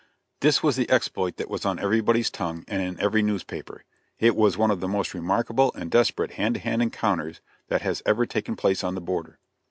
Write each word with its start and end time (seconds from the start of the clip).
This 0.39 0.63
was 0.63 0.77
the 0.77 0.89
exploit 0.89 1.37
that 1.37 1.47
was 1.47 1.63
on 1.63 1.77
everybody's 1.77 2.31
tongue 2.31 2.65
and 2.67 2.81
in 2.81 2.99
every 2.99 3.21
newspaper. 3.21 3.83
It 4.17 4.35
was 4.35 4.57
one 4.57 4.71
of 4.71 4.79
the 4.79 4.87
most 4.87 5.13
remarkable 5.13 5.71
and 5.75 5.91
desperate 5.91 6.31
hand 6.31 6.55
to 6.55 6.59
hand 6.61 6.81
encounters 6.81 7.39
that 7.67 7.83
has 7.83 8.01
ever 8.03 8.25
taken 8.25 8.55
place 8.55 8.83
on 8.83 8.95
the 8.95 8.99
border. 9.01 9.37